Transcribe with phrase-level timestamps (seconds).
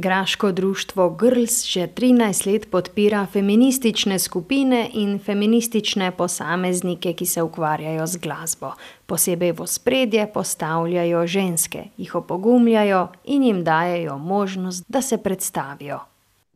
[0.00, 8.06] Graško društvo Girls že 13 let podpira feministične skupine in feministične posameznike, ki se ukvarjajo
[8.06, 8.72] z glasbo.
[9.06, 15.98] Posebej v spredje postavljajo ženske, jih opogumljajo in jim dajejo možnost, da se predstavijo.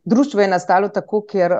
[0.05, 1.59] Društvo je nastalo tako, ker uh,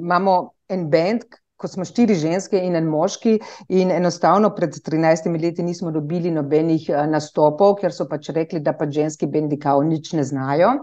[0.00, 1.22] imamo en bend,
[1.56, 6.88] ko smo štiri ženske in en moški, in enostavno pred 13 leti nismo dobili nobenih
[6.90, 10.74] uh, nastopov, ker so pač rekli, da pač ženski bendi kao nič ne znajo.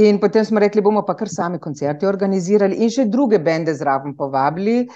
[0.00, 4.14] In potem smo rekli, bomo pa kar sami koncerte organizirali in še druge bende zraven
[4.16, 4.86] povabili.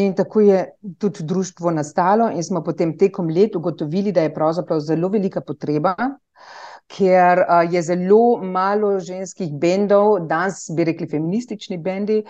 [0.00, 0.62] In tako je
[0.98, 5.92] tudi društvo nastalo, in smo potem tekom let ugotovili, da je pravzaprav zelo velika potreba
[6.86, 12.20] ker uh, je zelo malo ženskih bendov, danes bi rekli feministični bendi,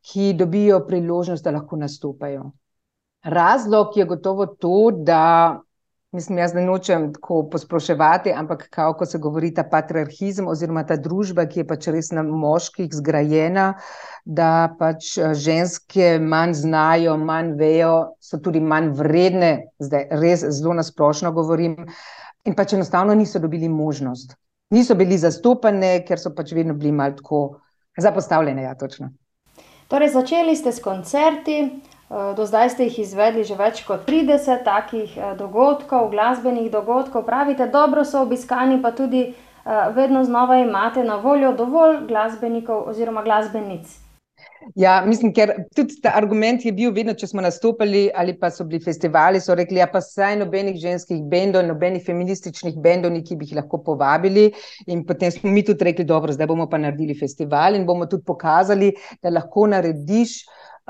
[0.00, 2.50] ki dobijo priložnost, da lahko nastopajo.
[3.24, 5.60] Razlog je gotovo to, da.
[6.12, 10.96] Mislim, jaz ne nočem tako posproševati, ampak kao, ko se govori ta patriarhizem oziroma ta
[10.98, 13.76] družba, ki je pač res na moških zgrajena,
[14.24, 21.30] da pač ženske manj znajo, manj vejo, so tudi manj vredne, zdaj res zelo nasplošno
[21.36, 21.78] govorim,
[22.42, 24.34] in pač enostavno niso dobili možnost.
[24.74, 27.44] Niso bili zastopane, ker so pač vedno bili malo tako
[27.98, 28.66] zapostavljene.
[28.66, 28.74] Ja,
[29.90, 34.62] torej, začeli ste s koncerti, eh, do zdaj ste jih izvedli že več kot 30
[34.64, 37.26] takih eh, dogodkov, glasbenih dogodkov.
[37.26, 39.34] Pravite, dobro so obiskani, pa tudi eh,
[39.94, 44.09] vedno znova imate na voljo dovolj glasbenikov oziroma glasbenic.
[44.76, 48.66] Ja, mislim, ker tudi ta argument je bil vedno, če smo nastopili ali pa so
[48.68, 53.48] bili festivali, so rekli, ja, pa saj nobenih ženskih bendov, nobenih feminističnih bendov, ki bi
[53.48, 54.50] jih lahko povabili.
[54.92, 58.26] In potem smo mi tudi rekli, dobro, zdaj bomo pa naredili festival in bomo tudi
[58.26, 60.36] pokazali, da lahko narediš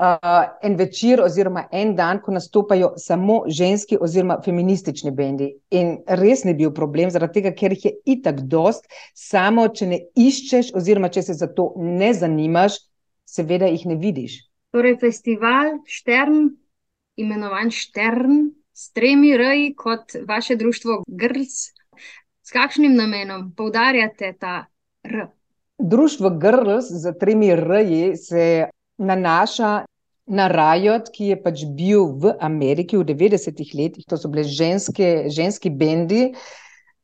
[0.01, 5.51] uh, en večer oziroma en dan, ko nastopajo samo ženski oziroma feministični bendi.
[5.71, 10.05] In res ni bil problem, zaradi tega, ker jih je itak dost, samo če ne
[10.15, 12.81] iščeš oziroma če se za to ne zanimaš
[13.31, 14.41] seveda jih ne vidiš.
[14.71, 16.49] Torej, festival Štern,
[17.19, 21.71] imenovan Štern, s tremi reji, kot vaše društvo Grls.
[22.41, 24.65] S kakšnim namenom poudarjate ta
[25.03, 25.27] R?
[25.79, 29.85] Društvo Grls z tremi reji se nanaša
[30.25, 34.05] na Rajot, ki je pač bil v Ameriki v 90-ih letih.
[34.07, 36.31] To so bile ženske, ženski bendi.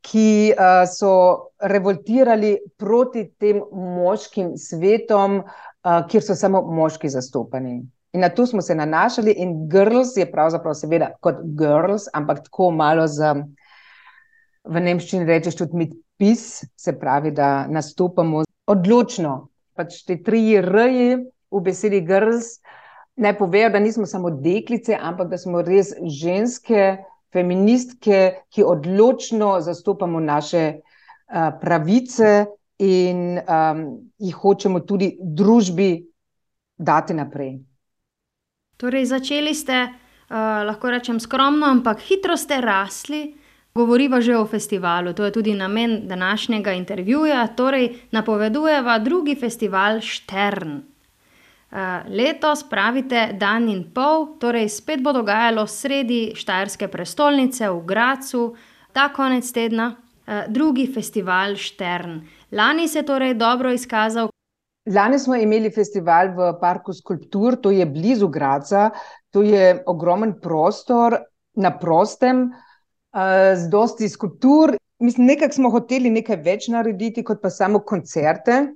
[0.08, 1.12] Ki uh, so
[1.60, 7.82] revoltirali proti tem moškim svetom, uh, kjer so samo moški zastopani.
[8.16, 12.72] In na to smo se nanašali, in girls je pravzaprav, seveda, kot girls, ampak tako
[12.72, 13.34] malo z,
[14.64, 19.36] v nemščini rečeš, tudi mit pis, se pravi, da nastopamo odločno.
[19.78, 21.20] Pač te tri reji
[21.52, 22.58] v besedi girls
[23.18, 26.98] naj povejo, da nismo samo deklice, ampak da smo res ženske,
[27.38, 32.46] feministke, ki odločno zastopamo naše uh, pravice
[32.82, 33.86] in um,
[34.18, 35.92] jih hočemo tudi družbi
[36.78, 37.58] dati naprej.
[38.78, 43.28] Torej, začeli ste, uh, lahko rečem, skromno, ampak hitro ste rasli.
[43.78, 47.48] Govoriva že o festivalu, to je tudi namen današnjega intervjuja.
[47.54, 50.82] Torej, napovedujeva drugi festival Štern.
[51.68, 58.44] Uh, letos pravite dan in pol, torej spet bo dogajalo sredi Štajerske prestolnice v Gracu,
[58.96, 62.22] ta konec tedna, uh, drugi festival Štern.
[62.56, 64.32] Lani se je torej dobro izkazal.
[64.88, 68.94] Lani smo imeli festival v Parku Skulptur, to je blizu Graca,
[69.36, 71.20] to je ogromen prostor
[71.60, 74.78] na prostem, uh, z dosti skulptur.
[75.04, 78.70] Mislim, nekako smo hoteli nekaj več narediti, kot pa samo koncerte,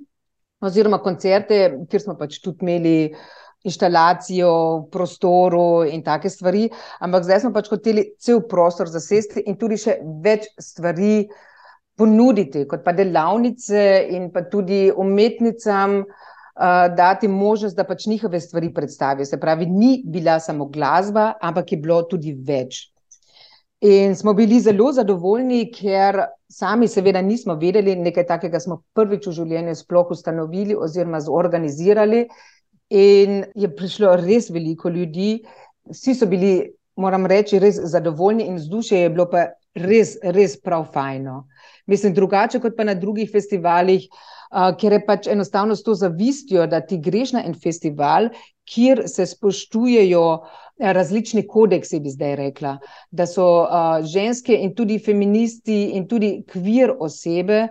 [0.62, 2.96] oziroma koncerte, kjer smo pač tudi imeli
[3.62, 6.66] inštalacijo v prostoru in take stvari.
[7.00, 11.28] Ampak zdaj smo pač hoteli cel prostor zasesti in tudi še več stvari
[11.98, 13.82] ponuditi, kot pa delavnice
[14.16, 19.28] in pa tudi umetnicam uh, dati možnost, da pač njihove stvari predstavijo.
[19.28, 22.91] Se pravi, ni bila samo glasba, ampak je bilo tudi več.
[23.82, 29.32] In smo bili zelo zadovoljni, ker sami, seveda, nismo vedeli, nekaj takega smo prvič v
[29.40, 32.28] življenju sploh ustanovili oziroma zorganizirali.
[32.94, 35.40] In je prišlo res veliko ljudi,
[35.90, 36.52] vsi so bili,
[36.94, 41.40] moram reči, res zadovoljni, in vzdušje je bilo pa res, res prav fajno.
[41.90, 46.68] Mislim, drugače kot pa na drugih festivalih, uh, ker je pač enostavno s to zavistjo,
[46.70, 48.30] da ti greš na en festival,
[48.64, 50.26] kjer se spoštujejo
[50.78, 52.76] različni kodeksi, bi zdaj rekla,
[53.10, 57.68] da so uh, ženske in tudi feministi in tudi kvir osebe.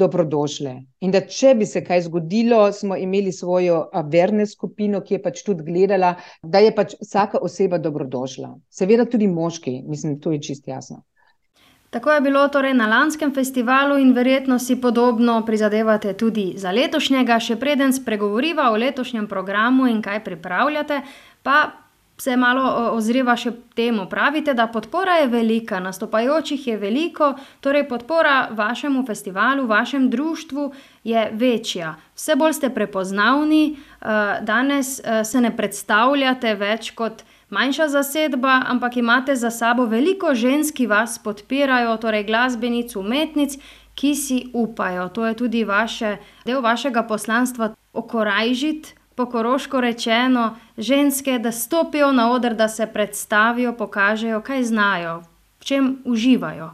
[0.00, 0.70] Dobrodošle.
[1.02, 3.80] In da, če bi se kaj zgodilo, smo imeli svojo
[4.12, 8.52] verne skupino, ki je pač tudi gledala, da je pač vsaka oseba dobrodošla.
[8.70, 11.02] Seveda tudi moški, mislim, to je čist jasno.
[11.90, 17.40] Tako je bilo torej na lanskem festivalu in verjetno si podobno prizadevate tudi za letošnjega.
[17.42, 21.00] Še preden spregovoriva o letošnjem programu in kaj pripravljate,
[21.42, 21.56] pa
[22.20, 22.62] se malo
[22.94, 24.04] ozriva še temu.
[24.10, 27.32] Pravite, da podpora je velika, nastopajočih je veliko,
[27.64, 30.68] torej podpora vašemu festivalu, vašemu društvu
[31.04, 31.94] je večja.
[32.14, 33.78] Vse bolj ste prepoznavni,
[34.46, 40.86] danes se ne predstavljate več kot manjša zasedba, ampak imate za sabo veliko žensk, ki
[40.86, 43.58] vas podpirajo, torej glasbenic, umetnic,
[43.94, 45.08] ki si upajo.
[45.08, 46.16] To je tudi vaše,
[46.46, 53.74] del vašega poslanstva, okorajžiti, po koroško rečeno, ženske, da stopijo na oder, da se predstavijo,
[53.76, 55.20] pokažejo, kaj znajo,
[55.60, 56.70] v čem uživajo.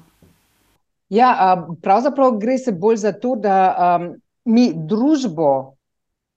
[1.09, 3.99] Ja, pravzaprav gre se bolj za to, da,
[4.47, 5.77] mi družbo,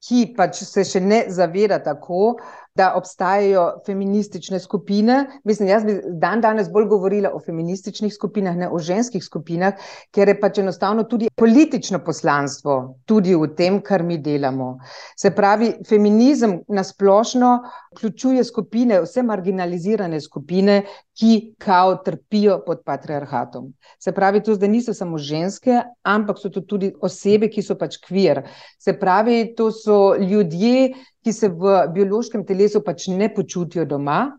[0.07, 2.39] ki pač se še ne zaveda tako,
[2.75, 8.80] da obstajajo feministične skupine, mislim, jaz bi dandanes bolj govorila o feminističnih skupinah, ne o
[8.80, 9.74] ženskih skupinah,
[10.12, 14.77] ker je pač enostavno tudi politično poslanstvo tudi v tem, kar mi delamo.
[15.18, 17.51] Se pravi, feminizem na splošno
[17.95, 20.83] vključuje skupine, vse marginalizirane skupine,
[21.19, 23.74] ki kao trpijo pod patriarhatom.
[24.00, 27.98] Se pravi, to zdaj niso samo ženske, ampak so to tudi osebe, ki so pač
[28.06, 28.45] kvier.
[28.80, 30.94] Se pravi, to so ljudje,
[31.30, 34.34] ki se v biološkem telesu pač ne počutijo doma,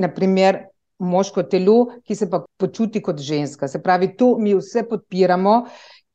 [0.00, 0.64] na primer
[1.00, 3.68] moško telo, ki se pa počuti kot ženska.
[3.68, 5.66] Se pravi, to mi vse podpiramo,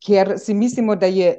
[0.02, 1.36] ker si mislimo, da je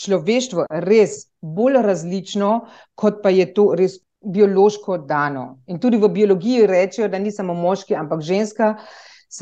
[0.00, 2.52] človeštvo res bolj različno,
[2.96, 5.58] kot pa je to res biološko dano.
[5.68, 8.72] In tudi v biologiji rečejo, da ni samo moški, ampak ženska,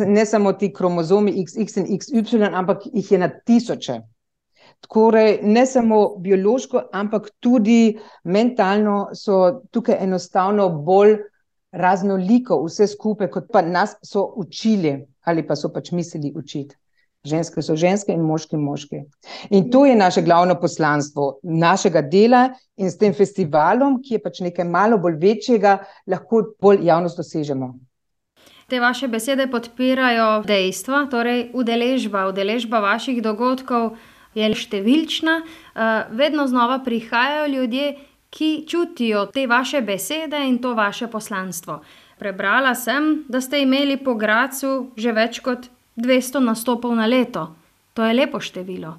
[0.07, 4.01] ne samo ti kromozomi XX in XY, ampak jih je na tisoče.
[4.89, 11.17] Torej ne samo biološko, ampak tudi mentalno so tukaj enostavno bolj
[11.73, 16.77] raznoliko vse skupaj, kot pa nas so učili ali pa so pač mislili učiti.
[17.25, 18.99] Ženske so ženske in moški moški.
[19.51, 24.43] In to je naše glavno poslanstvo našega dela in s tem festivalom, ki je pač
[24.45, 27.73] nekaj malo bolj večjega, lahko bolj javnost dosežemo.
[28.69, 33.97] Te vaše besede podpirajo dejstva, torej udeležba, udeležba vaših dogodkov
[34.35, 35.41] je številčna,
[36.11, 37.95] vedno znova prihajajo ljudje,
[38.35, 41.81] ki čutijo te vaše besede in to vaše poslanstvo.
[42.19, 47.55] Prebrala sem, da ste imeli po Gradcu že več kot dvesto nastopov na leto.
[47.95, 48.97] To je lepo število.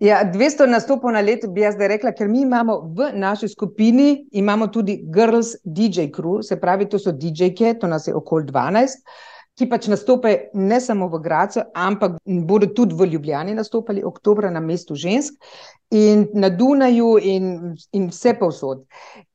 [0.00, 4.28] Ja, dvesto nastopov na leto, bi jaz zdaj rekla, ker mi imamo v naši skupini,
[4.32, 9.02] imamo tudi Girls DJ crew, se pravi, to so didžejke, to nas je okoli dvanajst,
[9.58, 14.60] ki pač nastopajo ne samo v Gradcu, ampak bodo tudi v Ljubljani nastopali oktobra na
[14.60, 15.34] Mestu žensk
[15.90, 18.84] in na Dunaju in, in vsepovsod.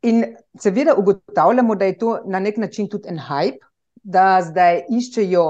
[0.02, 0.24] In
[0.60, 3.60] seveda ugotavljamo, da je to na neki način tudi en hype,
[4.04, 5.46] da zdaj iščejo,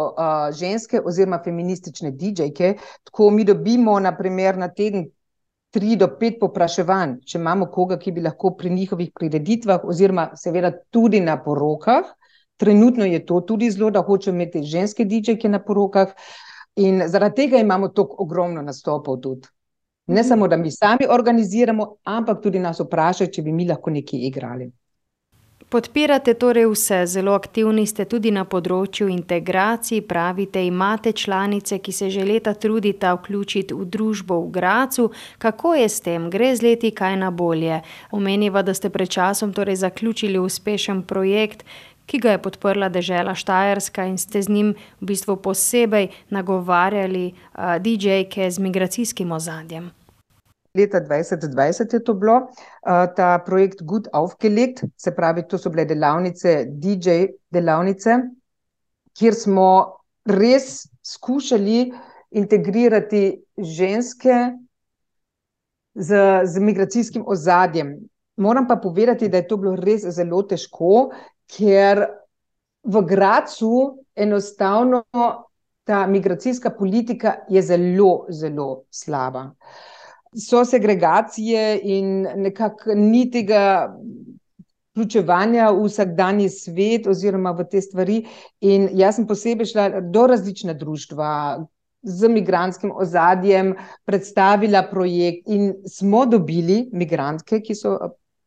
[0.53, 5.07] ženske oziroma feministične didžejke, tako mi dobimo na primer na teden
[5.73, 10.69] tri do pet povpraševanj, če imamo koga, ki bi lahko pri njihovih prireditvah oziroma seveda
[10.93, 12.13] tudi na porokah.
[12.57, 16.13] Trenutno je to tudi zelo, da hočejo imeti ženske didžejke na porokah,
[16.75, 19.47] in zaradi tega imamo tako ogromno nastopov tudi.
[20.07, 24.25] Ne samo, da mi sami organiziramo, ampak tudi nas vprašajo, če bi mi lahko nekaj
[24.27, 24.71] igrali.
[25.73, 32.09] Podpirate torej vse, zelo aktivni ste tudi na področju integracij, pravite, imate članice, ki se
[32.13, 35.07] že leta trudita vključiti v družbo v Gradcu.
[35.41, 37.81] Kako je s tem, gre z leti kaj na bolje?
[38.11, 41.65] Omeniva, da ste pred časom torej zaključili uspešen projekt,
[42.05, 44.69] ki ga je podprla dežela Štajerska, in ste z njim
[45.01, 47.33] v bistvu posebej nagovarjali,
[47.79, 49.91] didžejke z migracijskim ozadjem.
[50.73, 52.47] Leta dvajset dvajset je to bilo,
[53.15, 58.17] ta projekt Gut aufgelegt, se pravi, to so bile delavnice, didžej delavnice,
[59.13, 59.67] kjer smo
[60.25, 61.93] res skušali
[62.33, 64.33] integrirati ženske
[65.93, 66.17] z,
[66.49, 67.93] z migracijskim ozadjem.
[68.41, 71.11] Moram pa povedati, da je to bilo res zelo težko,
[71.47, 72.05] ker
[72.83, 75.03] v Gradcu enostavno
[75.83, 79.51] ta migracijska politika je zelo, zelo slaba.
[80.33, 83.93] So segregacije in nekako ni tega
[84.93, 88.23] vključevanja v vsakdanji svet oziroma v te stvari
[88.61, 91.29] in jaz sem posebej šla do različna društva
[92.03, 97.95] z migrantskim ozadjem, predstavila projekt in smo dobili migrantke, ki so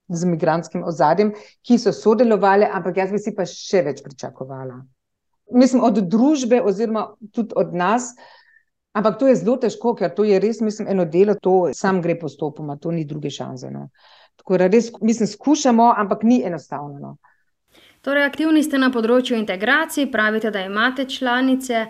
[0.08, 1.32] z migrantskim ozadjem,
[1.66, 4.80] ki so sodelovale, ampak jaz bi si pa še več pričakovala.
[5.54, 8.10] Mislim, od družbe oziroma tudi od nas,
[8.96, 12.18] ampak to je zelo težko, ker to je res, mislim, eno delo, to samo gre
[12.18, 13.88] postopoma, to ni druge šanse, no.
[14.36, 17.16] Tako da res, mislim, skušamo, ampak ni enostavno, no.
[18.06, 21.86] Torej, aktivni ste na področju integracij, pravite, da imate članice,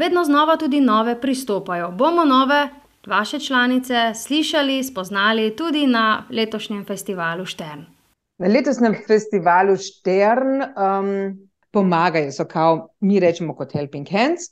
[0.00, 1.90] vedno znova tudi nove pristopajo.
[1.92, 2.62] Bomo nove
[3.06, 7.84] vaše članice slišali, spoznali tudi na letošnjem festivalu Štern?
[8.38, 11.38] Na letošnjem festivalu Štern um,
[11.70, 14.50] pomagajo, so kao, mi rečemo kot Helping Hands.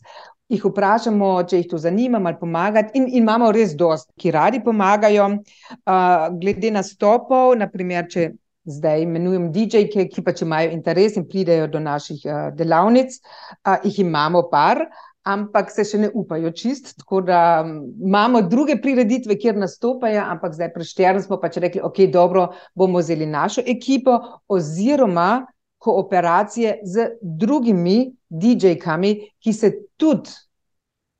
[0.48, 2.98] Jih vprašamo, če jih to zanima, ali pomagati.
[2.98, 5.26] In, in imamo res dosti, ki radi pomagajo.
[5.28, 8.30] Uh, glede nastopov, naprimer, če
[8.68, 13.16] zdaj imenujem DJ-ke, ki pa če imajo interes in pridejo do naših uh, delavnic,
[13.64, 14.86] uh, jih imamo par,
[15.28, 16.94] ampak se še ne upajo čist.
[17.02, 22.48] Tako da imamo druge prireditve, kjer nastopajo, ampak zdaj prešterno smo pač rekli, ok, dobro,
[22.74, 24.18] bomo vzeli našo ekipo
[24.48, 25.46] oziroma
[25.78, 30.32] kooperacije z drugimi DJ-kami, ki se tudi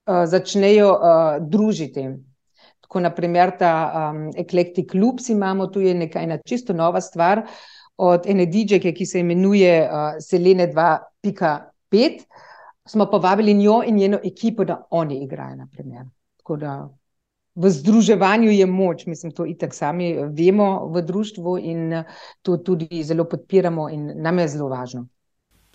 [0.09, 2.09] uh, začnejo uh, družiti.
[2.83, 7.45] Tako, naprimer, ta um, Eclectic Loops imamo, tu je nekaj, ena čisto nova stvar
[7.99, 12.48] od ene DJ-ke, ki se imenuje uh, Selene 2.5.
[12.88, 15.57] Smo povabili njo in njeno ekipo, da oni igrajo.
[15.57, 16.07] Naprimer.
[16.37, 16.88] Tako da
[17.54, 22.04] v združevanju je moč, mislim, to itak sami vemo v društvu in
[22.42, 25.07] to tudi zelo podpiramo, in nam je zelo važno.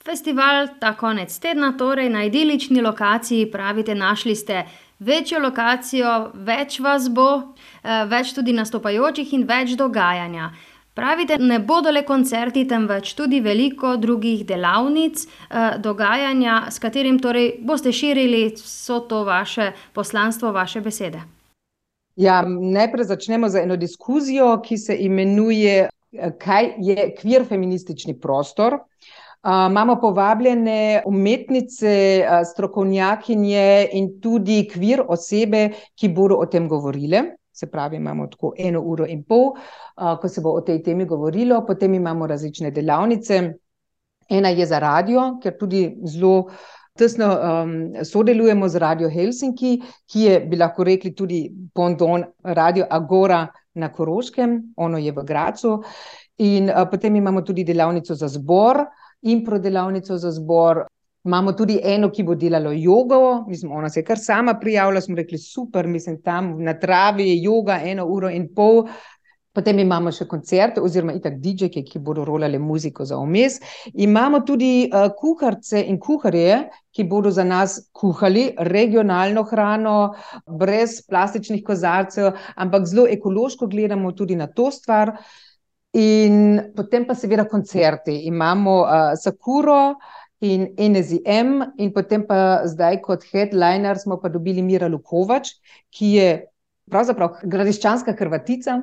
[0.03, 4.63] Festival ta konec tedna, torej na idilični lokaciji, pravite, našli ste
[4.99, 10.51] večjo lokacijo, več vas bo, eh, več tudi nastopajočih in več dogajanja.
[10.93, 17.55] Pravite, ne bodo le koncerti, temveč tudi veliko drugih delavnic, eh, dogajanja, s katerim torej
[17.65, 21.21] boste širili vso to vaše poslanstvo, vaše besede.
[22.15, 25.89] Ja, najprej začnemo z eno diskusijo, ki se imenuje,
[26.39, 28.73] kaj je kvir feministični prostor.
[28.73, 32.23] Uh, imamo povabljene umetnice,
[32.53, 37.23] strokovnjakinje in tudi kvir osebe, ki bodo o tem govorile.
[37.53, 41.05] Se pravi, imamo tako eno uro in pol, uh, ko se bo o tej temi
[41.05, 43.41] govorilo, potem imamo različne delavnice.
[44.29, 46.49] Ena je za radio, ker tudi zelo
[46.97, 49.75] tesno um, sodelujemo z Radio Helsinki,
[50.09, 51.43] ki je, bi lahko rekli, tudi
[51.73, 55.77] Pondon Radio Agora na Koroškem, ono je v Gracu.
[56.37, 58.81] In uh, potem imamo tudi delavnico za zbor
[59.21, 60.85] in prodelavnico za zbor.
[61.23, 65.15] Imamo tudi eno, ki bo delalo jogo, mislim, ona se je kar sama prijavila, smo
[65.15, 68.83] rekli, super, mislim, tam na travi je joga, eno uro in pol.
[69.53, 73.59] Potem imamo še koncerte, oziroma itak DJ-ke, ki bodo rolali muziko za omes.
[73.93, 76.57] Imamo tudi uh, kuharce in kuharje,
[76.91, 79.97] ki bodo za nas kuhali regionalno hrano,
[80.59, 85.13] brez plastičnih kozarcev, ampak zelo ekološko gledamo tudi na to stvar.
[85.93, 88.23] In potem pa seveda koncerti.
[88.25, 89.93] Imamo uh, Sakuro
[90.43, 95.53] in NZM, in potem pa zdaj kot headliner smo pa dobili Mira Lukovač,
[95.93, 96.31] ki je
[96.91, 98.81] pravzaprav gradiščanska Hrvatica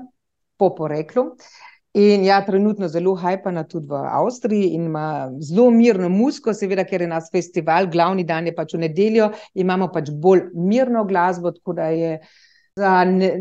[0.57, 1.27] po poreklu.
[2.01, 7.03] In ja, trenutno zelo hajpana tudi v Avstriji in ima zelo mirno musko, seveda, ker
[7.03, 11.75] je nas festival, glavni dan je pač v nedeljo, imamo pač bolj mirno glasbo, tako
[11.81, 12.13] da je
[12.81, 13.35] za ne,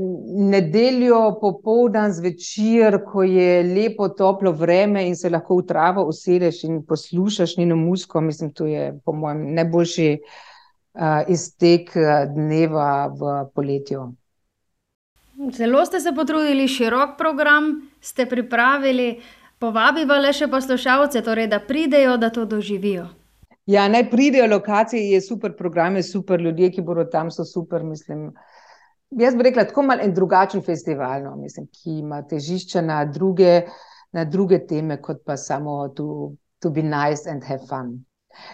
[0.51, 6.81] nedeljo popoldan zvečer, ko je lepo, toplo vreme in se lahko v travo usedeš in
[6.85, 8.21] poslušaš njeno musko.
[8.21, 11.93] Mislim, to je po mojem najboljši uh, iztek
[12.35, 14.09] dneva v poletju.
[15.55, 19.21] Zelo ste se potrudili, širok program ste pripravili.
[19.59, 23.09] Povabiva le še poslušalce, torej, da pridejo, da to doživijo.
[23.67, 27.83] Ja, naj pridejo, lokacija je super, program je super, ljudje, ki bodo tam, so super.
[27.83, 28.48] Mislim, uh,
[29.09, 33.63] Jaz bi rekla, tako malo en drugačen festival, no, mislim, ki ima težišče na druge,
[34.13, 37.95] na druge teme, kot pa samo to, to be nice and have fun.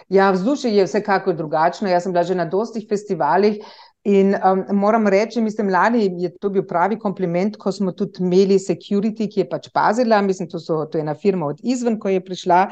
[0.08, 1.88] Ja, vzdušje je vsekakor drugačno.
[1.88, 3.60] Jaz sem bila že na dostih festivalih
[4.04, 8.58] in um, moram reči, mislim, lani je to bil pravi kompliment, ko smo tudi imeli
[8.58, 10.22] security, ki je pač pazila.
[10.22, 12.68] Mislim, to, so, to je ena firma od izven, ko je prišla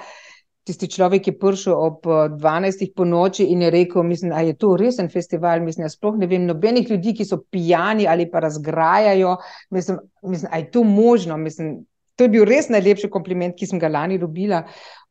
[0.65, 2.83] tisti človek je prišel ob 12.
[2.83, 5.61] Eh, po noči in je rekel: Mislim, da je to resen festival.
[5.61, 9.37] Mislim, sploh ne vem, nobenih ljudi, ki so pijani ali pa razgrajajo.
[9.71, 11.37] Mislim, mislim da je to možno.
[11.37, 11.85] Mislim,
[12.17, 14.63] to je bil res najlepši kompliment, ki sem ga lani dobila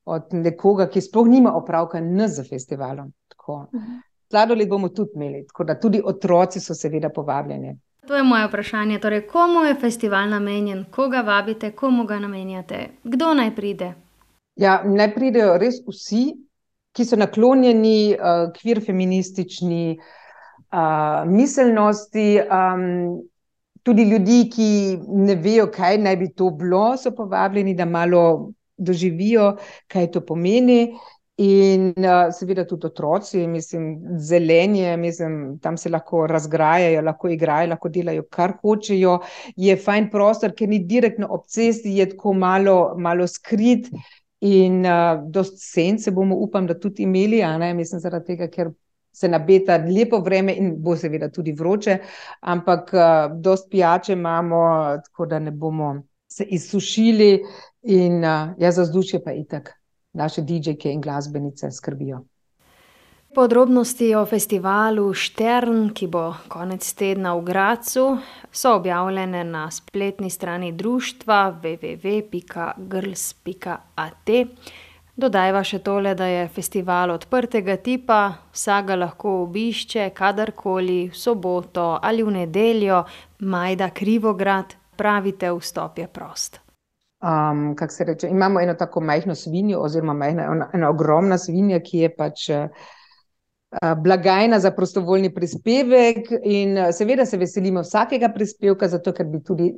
[0.05, 3.13] od nekoga, ki sploh nima opravka z festivalom.
[3.47, 4.01] Mhm.
[4.29, 7.77] Sladoled bomo tudi imeli, tako da tudi otroci so seveda povabljeni.
[8.07, 8.99] To je moje vprašanje.
[8.99, 13.93] Torej, komu je festival namenjen, koga vabite, komu ga namenjate, kdo naj pride?
[14.55, 16.25] Ja, ne pridejo res vsi,
[16.93, 22.83] ki so naklonjeni uh, kvir feministični uh, miselnosti, um,
[23.83, 24.67] tudi ljudi, ki
[25.25, 29.55] ne vejo, kaj naj bi to bilo, so povabljeni, da malo doživijo,
[29.89, 30.93] kaj to pomeni.
[31.41, 33.87] In uh, seveda tudi otroci, mislim,
[34.21, 39.15] zelenje, mislim, tam se lahko razgrajajo, lahko igrajo, lahko delajo, kar hočejo.
[39.57, 43.89] Je fajn prostor, ker ni direktno ob cesti, je tako malo, malo skrit.
[44.43, 48.71] In uh, dost sence bomo, upam, da tudi imeli, a ne, mislim, zaradi tega, ker
[49.13, 51.97] se nabeta lepo vreme in bo seveda tudi vroče,
[52.51, 54.63] ampak uh, dost pijače imamo,
[55.05, 55.93] tako da ne bomo
[56.27, 57.43] se izsušili
[57.83, 59.71] in uh, ja, za vzdušje pa itak
[60.13, 62.23] naše DJ-ke in glasbenice skrbijo.
[63.35, 68.17] Podrobnosti o festivalu Štern, ki bo konec tedna v Gracu,
[68.53, 74.29] so objavljene na spletni strani društva www.girls.at.
[75.17, 81.97] Dodajva še tole, da je festival odprtega tipa, vsak ga lahko obišče kadarkoli, v soboto
[82.01, 83.01] ali v nedeljo,
[83.49, 86.61] Majda Krivograd, pravite, vstop je prost.
[87.23, 91.97] Um, se reče, imamo eno tako majhno svinjo, oziroma majhna, ena, ena ogromna svinja, ki
[91.97, 92.49] je pač.
[93.81, 99.71] Blagajna za prostovoljni prispevek, in seveda se veselimo vsakega prispevka, zato ker bi tudi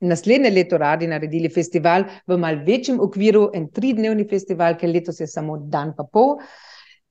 [0.00, 5.28] naslednje leto radi naredili festival v malce večjem okviru, en tridnevni festival, ker letos je
[5.28, 6.38] samo dan pa pol.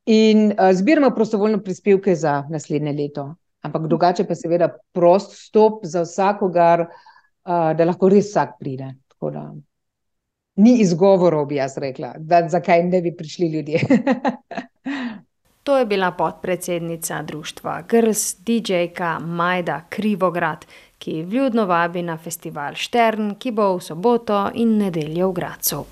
[0.10, 3.28] In zbiramo prostovoljne prispevke za naslednje leto.
[3.62, 6.88] Ampak drugače pa seveda prost stop za vsakogar,
[7.46, 8.94] da lahko res vsak pride.
[9.20, 9.50] Da,
[10.64, 13.82] ni izgovorov, bi jaz rekla, da zakaj ne bi prišli ljudje.
[15.70, 20.66] To je bila podpredsednica društva Grs, DJ-ka Majda Krivograd,
[20.98, 25.86] ki vljudno vabi na festival Štern, ki bo v soboto in nedeljo v Gracu.